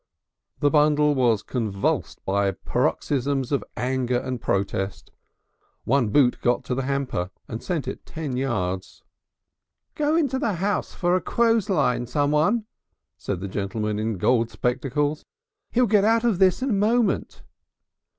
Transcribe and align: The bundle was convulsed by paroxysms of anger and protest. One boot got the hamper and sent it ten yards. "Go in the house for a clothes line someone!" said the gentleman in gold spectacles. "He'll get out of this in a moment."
The 0.61 0.71
bundle 0.71 1.13
was 1.13 1.43
convulsed 1.43 2.25
by 2.25 2.49
paroxysms 2.49 3.51
of 3.51 3.63
anger 3.77 4.17
and 4.17 4.41
protest. 4.41 5.11
One 5.83 6.09
boot 6.09 6.41
got 6.41 6.63
the 6.63 6.75
hamper 6.81 7.29
and 7.47 7.61
sent 7.61 7.87
it 7.87 8.03
ten 8.03 8.35
yards. 8.35 9.03
"Go 9.93 10.15
in 10.15 10.25
the 10.25 10.53
house 10.53 10.95
for 10.95 11.15
a 11.15 11.21
clothes 11.21 11.69
line 11.69 12.07
someone!" 12.07 12.65
said 13.15 13.41
the 13.41 13.47
gentleman 13.47 13.99
in 13.99 14.17
gold 14.17 14.49
spectacles. 14.49 15.23
"He'll 15.69 15.85
get 15.85 16.03
out 16.03 16.23
of 16.23 16.39
this 16.39 16.63
in 16.63 16.71
a 16.71 16.73
moment." 16.73 17.43